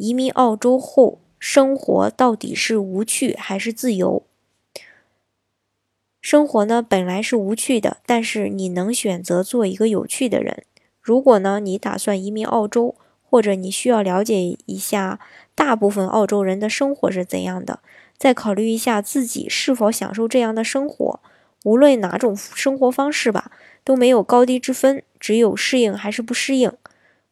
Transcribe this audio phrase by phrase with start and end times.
[0.00, 4.22] 移民澳洲后，生活到底是无趣还是自由？
[6.22, 10.64] 生活呢本来是无趣的，但是你能选择做一个有趣的人。
[11.02, 15.20] 如果呢你打算移民澳洲，或者你需要了解一下
[15.54, 17.80] 大部分澳洲人的生活是怎样的，
[18.16, 21.20] 再考虑一下自己是否享受这样的生活。
[21.64, 23.52] 无论哪种生活方式吧，
[23.84, 26.72] 都没有高低之分，只有适应还是不适应。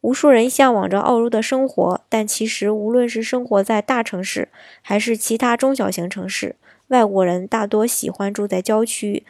[0.01, 4.47] 无数人向往着澳洲的生活，但其实无论是生活在大城市
[4.81, 6.55] 还是其他中小型城市，
[6.87, 9.25] 外国人大多喜欢住在郊区。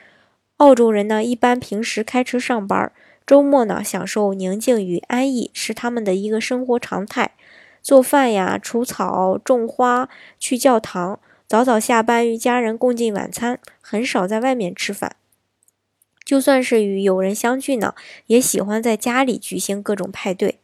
[0.58, 2.92] 澳洲人呢，一般平时开车上班，
[3.26, 7.32] 周末呢享受宁静与安逸是他们的一个生活常态。
[7.82, 15.16] 做饭呀、除草、种花、去教堂、早早下班与家人共进晚餐，很少在外面吃饭。
[16.26, 17.96] 就算是与友人相聚呢，
[18.28, 20.60] 也喜欢在家里举行各种派对。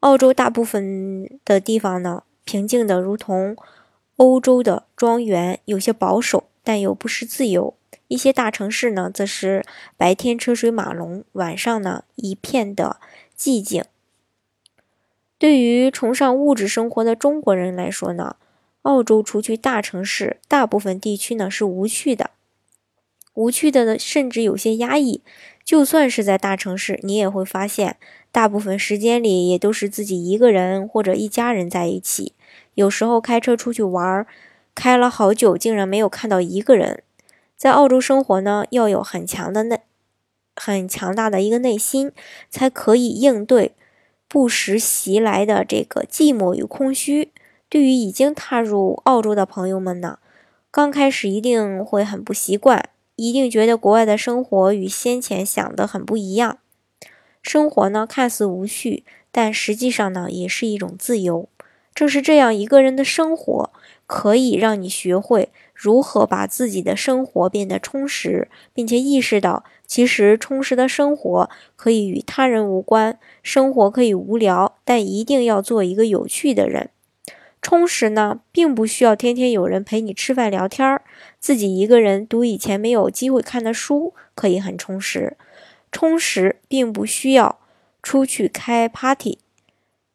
[0.00, 3.56] 澳洲大部分的地方呢，平静的如同
[4.16, 7.74] 欧洲的庄园，有些保守，但又不失自由。
[8.08, 9.64] 一些大城市呢，则是
[9.96, 13.00] 白天车水马龙，晚上呢一片的
[13.36, 13.84] 寂静。
[15.38, 18.36] 对于崇尚物质生活的中国人来说呢，
[18.82, 22.30] 澳洲除去大城市，大部分地区呢是无趣的。
[23.34, 25.22] 无趣的呢，甚至有些压抑。
[25.64, 27.96] 就算是在大城市，你也会发现，
[28.36, 32.34] 大部分时间里也都是自己一个人或者一家人在一起。
[32.74, 34.26] 有时候开车出去玩，
[34.74, 37.02] 开了好久，竟然没有看到一个人。
[37.56, 39.80] 在澳洲生活呢，要有很强的内、
[40.54, 42.12] 很强大的一个内心，
[42.50, 43.74] 才可以应对
[44.28, 47.32] 不时袭来的这个寂寞与空虚。
[47.70, 50.18] 对于已经踏入澳洲的朋友们呢，
[50.70, 52.90] 刚开始一定会很不习惯。
[53.14, 56.58] 一定觉得国外的生活与先前想的很不一样。
[57.46, 61.48] 生活呢看似无序，但实际上呢也是一种自由。
[61.94, 63.70] 正是这样一个人的生活，
[64.08, 73.16] 可以让你学会如何把自己的生活变得充实，并且意识到，其实充实的生活可以与他人无关。
[73.44, 76.90] 生活可以无聊，但一定要做一个有趣的人。
[77.62, 81.02] 充实呢，并不需要天天有人陪你吃饭聊天儿，
[81.38, 85.36] 自己一个人读以前没有机会看的书，可以很充实。
[85.96, 87.58] 充实并不需要
[88.02, 89.38] 出去开 party，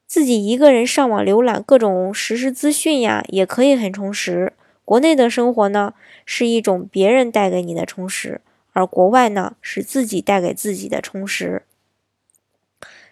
[0.05, 4.53] 自己一个人上网浏览各种实时资讯呀，也可以很充实。
[4.85, 8.41] 国内的生活呢，是一种别人带给你的充实，
[8.73, 11.63] 而国外呢，是自己带给自己的充实。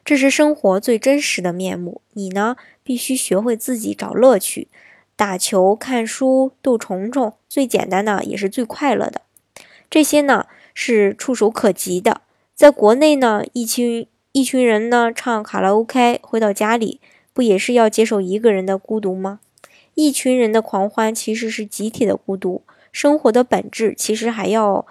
[0.05, 2.03] 这是生活最真实的面目。
[2.13, 4.67] 你呢，必须学会自己找乐趣，
[5.15, 9.21] 打球、看书、逗虫虫，最简单的也是最快乐的。
[9.89, 12.21] 这些呢是触手可及的。
[12.59, 16.99] 在国内呢，一群一群人呢唱卡拉 OK，回到家里
[17.31, 19.39] 不也是要接受一个人的孤独吗？
[19.93, 22.63] 一群人的狂欢其实是集体的孤独。
[22.91, 24.85] 生活的本质其实还要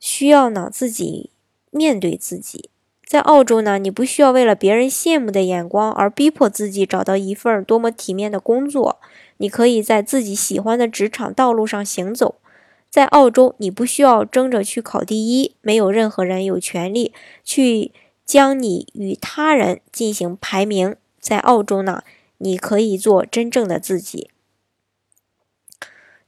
[0.00, 1.30] 需要呢自己
[1.70, 2.68] 面对自己。
[3.06, 8.98] 在澳洲呢，你不需要为了别人羡慕的眼光而逼迫自己找到一份多么体面的工作。
[9.36, 12.39] 你可以在自己喜欢的职场道路上行走。
[12.90, 17.14] 在澳洲，你不需要争着去考第一，没有任何人有权利
[17.44, 17.92] 去
[18.26, 20.96] 将你与他人进行排名。
[21.20, 22.02] 在澳洲呢，
[22.38, 24.30] 你可以做真正的自己。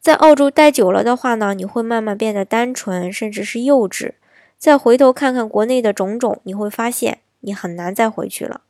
[0.01, 4.13] 在澳洲待久了的话呢，你会慢慢变得单纯，甚至是幼稚。
[4.57, 8.61] 再回头看看国内的种种，你会发现你很难再回去了。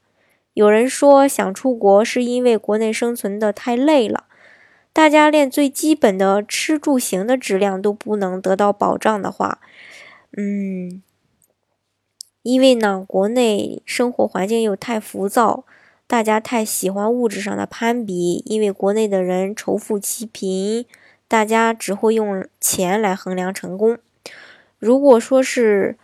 [0.55, 4.25] 有人说想出国是因为国内生存的太累了，
[4.93, 9.59] 大家连最基本的吃住行的质量都不能得到保障的话，
[10.37, 11.03] 嗯，
[12.43, 15.65] 因为呢，国内生活环境又太浮躁，
[16.07, 20.85] 大家太喜欢物质上的攀比，因为国内的人仇富欺贫，
[21.27, 23.97] 大家只会用钱来衡量成功。
[24.79, 25.97] 如果说是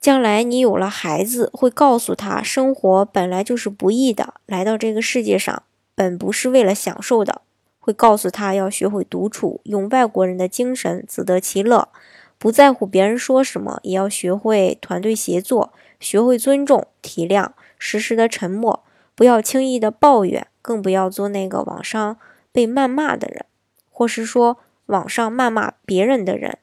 [0.00, 5.62] 将来你有了孩子，会告诉他生活本来就是不易的，来到这个世界上
[5.94, 7.42] 本不是为了享受的，
[7.88, 11.88] 会告诉他要学会独处，用外国人的精神自得其乐，
[12.36, 20.48] 不在乎别人说什么，也要学会团队协作，学会尊重、体谅，时时的沉默，不要轻易的抱怨。
[20.60, 22.18] 更不要做那个网上
[22.52, 23.46] 被谩骂的人，
[23.88, 26.58] 或是说网上谩骂别人的人。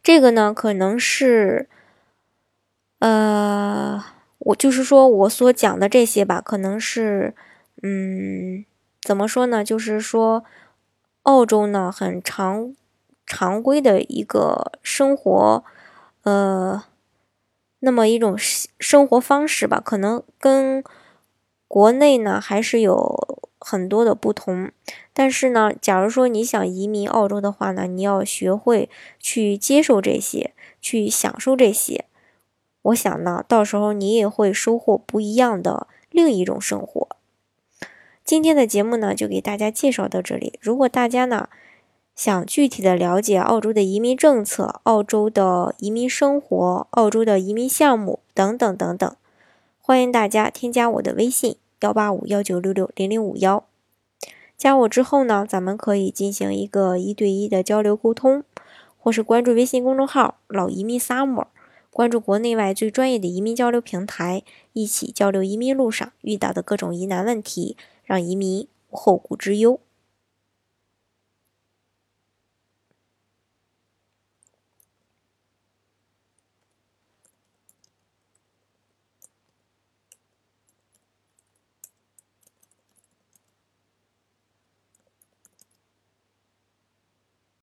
[0.00, 1.68] 这个呢，可能是，
[3.00, 4.00] 呃，
[4.38, 7.34] 我就是说我所讲的这些吧，可能是，
[7.82, 8.64] 嗯，
[9.00, 9.64] 怎么说呢？
[9.64, 10.44] 就是说，
[11.22, 12.74] 澳洲呢，很常
[13.26, 15.64] 常规的一个生活，
[16.24, 16.82] 呃，
[17.80, 20.82] 那么一种生活方式吧，可能跟
[21.66, 24.70] 国内呢还是有很多的不同。
[25.12, 32.04] 但是呢，假如说你想移民澳洲的话呢，你要学会去接受这些，去享受这些。
[32.82, 37.17] 我想呢，到时候你也会收获不一样的另一种生活。
[38.28, 40.58] 今天的节目呢，就给大家介绍到这里。
[40.60, 41.48] 如果大家呢
[42.14, 49.16] 想具体的了解澳洲的移民政策、澳洲的移民生活、澳洲的移民项目等等等等，
[49.80, 53.64] 欢迎大家添加我的微信幺八五幺九六六零零五幺。
[54.58, 58.44] 加我之后呢，咱们可以进行一个一对一的交流沟通，
[58.98, 61.46] 或是关注微信公众号“老移民 summer”，
[61.90, 64.42] 关注国内外最专业的移民交流平台，
[64.74, 67.74] 一起交流移民路上遇到的各种疑难问题，
[68.08, 69.82] 让移民无后顾之忧。